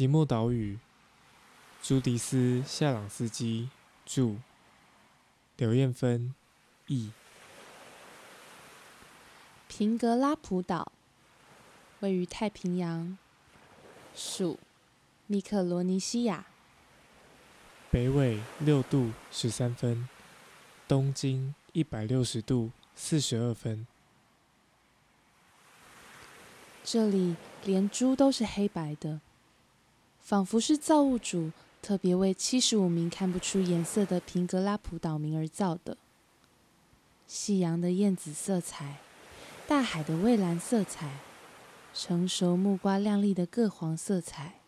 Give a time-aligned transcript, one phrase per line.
[0.00, 0.78] 即墨岛屿，
[1.82, 3.68] 朱迪斯·夏朗斯基
[4.06, 4.36] 著，
[5.58, 6.34] 刘艳芬
[6.86, 7.10] 译。
[9.68, 10.90] 平格拉普岛
[11.98, 13.18] 位于太平洋，
[14.14, 14.58] 属
[15.26, 16.46] 密克罗尼西亚，
[17.90, 20.08] 北纬六度十三分，
[20.88, 23.86] 东经一百六十度四十二分。
[26.82, 29.20] 这里连猪都是黑白的。
[30.22, 31.50] 仿佛是造物主
[31.82, 35.96] 特别为七十五名看不出颜色的平格拉普岛民而造的。
[37.26, 38.98] 夕阳的艳紫色彩，
[39.66, 41.18] 大海的蔚蓝色彩，
[41.94, 44.60] 成熟木瓜亮丽的各黄色彩，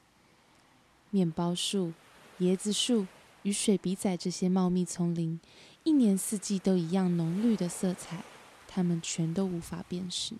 [1.11, 1.93] 面包树、
[2.41, 3.07] 椰子树
[3.43, 5.41] 与水笔仔这些茂密丛林，
[5.85, 8.25] 一年四季都一样浓绿的色彩，
[8.67, 10.35] 它们全都无法辨识。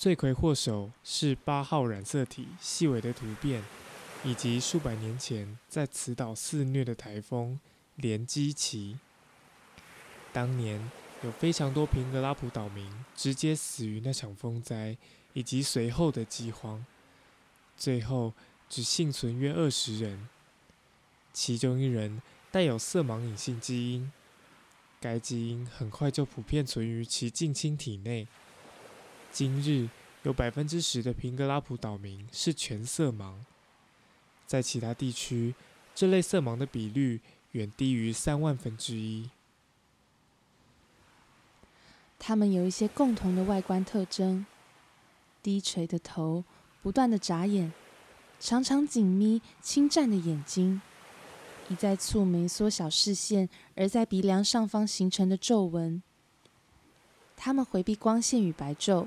[0.00, 3.62] 罪魁祸首是八号染色体细微的突变，
[4.24, 7.60] 以及数百年前在此岛肆虐的台风
[7.96, 8.98] 连基奇。
[10.32, 10.90] 当年
[11.22, 14.96] 有非常多平格拉普岛民直接死于那场风灾，
[15.34, 16.86] 以及随后的饥荒，
[17.76, 18.32] 最后
[18.70, 20.30] 只幸存约二十人，
[21.34, 24.10] 其中一人带有色盲隐性基因，
[24.98, 28.26] 该基因很快就普遍存于其近亲体内。
[29.32, 29.88] 今日
[30.24, 33.34] 有百分之十的平格拉普岛民是全色盲，
[34.44, 35.54] 在其他地区，
[35.94, 37.20] 这类色盲的比率
[37.52, 39.30] 远低于三万分之一。
[42.18, 44.44] 他们有一些共同的外观特征：
[45.42, 46.44] 低垂的头，
[46.82, 47.72] 不断的眨眼，
[48.38, 50.82] 常常紧眯、侵占的眼睛，
[51.68, 56.02] 一再蹙眉缩小视线，而在鼻梁上方形成的皱纹。
[57.36, 59.06] 他们回避光线与白昼。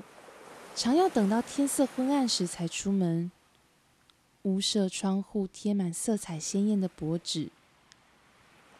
[0.76, 3.30] 常要等到天色昏暗时才出门。
[4.42, 7.48] 屋舍窗户贴满色彩鲜艳的薄纸，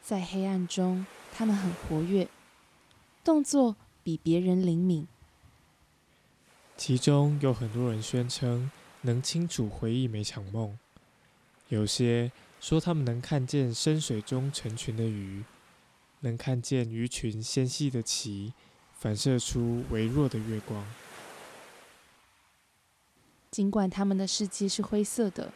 [0.02, 2.28] 在黑暗中，他们很活跃，
[3.22, 5.06] 动作比别人灵敏。
[6.76, 8.70] 其中有很多人宣称
[9.02, 10.76] 能清楚回忆每场梦，
[11.68, 12.30] 有些
[12.60, 15.44] 说他们能看见深水中成群的鱼，
[16.20, 18.52] 能看见鱼群纤细的鳍
[18.98, 20.84] 反射出微弱的月光。
[23.54, 25.52] 尽管他们的世界是灰色的，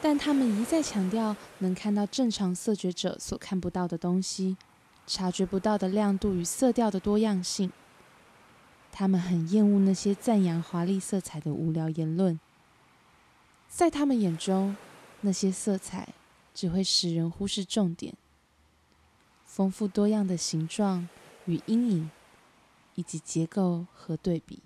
[0.00, 4.56] 但他们一再强调能看到正常色觉者所看不到的东西，
[5.04, 7.72] 察觉不到的亮度与色调的多样性。
[8.92, 12.38] 他们很厌恶那些赞扬华丽色彩的无聊言论，
[13.68, 14.76] 在他们眼中，
[15.22, 16.10] 那些色彩
[16.54, 18.14] 只会使人忽视重点：
[19.44, 21.08] 丰富多样的形状
[21.46, 22.10] 与阴影，
[22.94, 24.60] 以及结构和对比。